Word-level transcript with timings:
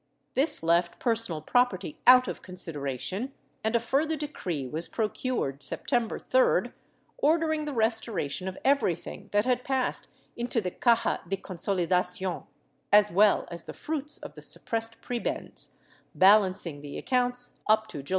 This 0.33 0.63
left 0.63 0.97
personal 0.97 1.43
property 1.43 1.99
out 2.07 2.27
of 2.27 2.41
consideration 2.41 3.33
and 3.63 3.75
a 3.75 3.79
further 3.79 4.15
decree 4.15 4.65
was 4.67 4.87
procured, 4.87 5.61
September 5.61 6.17
3d, 6.17 6.73
ordering 7.19 7.65
the 7.65 7.71
restoration 7.73 8.47
of 8.47 8.57
everything 8.65 9.29
that 9.31 9.45
had 9.45 9.63
passed 9.63 10.07
into 10.35 10.59
the 10.59 10.71
Caja 10.71 11.19
de 11.29 11.37
Consolidacion, 11.37 12.47
as 12.91 13.11
well 13.11 13.47
as 13.51 13.65
the 13.65 13.73
fruits 13.75 14.17
of 14.17 14.33
the 14.33 14.41
suppressed 14.41 15.03
prebends, 15.03 15.77
balancing 16.15 16.81
the 16.81 16.97
accounts 16.97 17.57
up 17.69 17.85
to» 17.89 17.99
Archive 17.99 18.03
de 18.03 18.07
Simancas, 18.07 18.09
Inq. 18.09 18.09